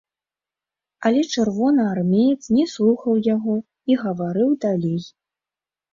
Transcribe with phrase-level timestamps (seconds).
[1.09, 3.55] Але чырвонаармеец не слухаў яго
[3.89, 5.01] і гаварыў далей.